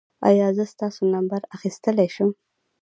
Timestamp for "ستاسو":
0.73-1.01